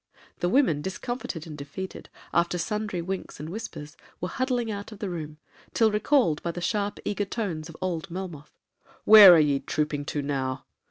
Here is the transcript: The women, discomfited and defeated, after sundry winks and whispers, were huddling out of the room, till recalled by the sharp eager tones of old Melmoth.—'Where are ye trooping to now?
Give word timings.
The 0.39 0.49
women, 0.49 0.81
discomfited 0.81 1.45
and 1.45 1.55
defeated, 1.55 2.09
after 2.33 2.57
sundry 2.57 3.03
winks 3.03 3.39
and 3.39 3.49
whispers, 3.49 3.95
were 4.19 4.29
huddling 4.29 4.71
out 4.71 4.91
of 4.91 4.97
the 4.97 5.11
room, 5.11 5.37
till 5.75 5.91
recalled 5.91 6.41
by 6.41 6.49
the 6.49 6.59
sharp 6.59 6.99
eager 7.05 7.23
tones 7.25 7.69
of 7.69 7.77
old 7.81 8.09
Melmoth.—'Where 8.09 9.35
are 9.35 9.39
ye 9.39 9.59
trooping 9.59 10.05
to 10.05 10.23
now? 10.23 10.65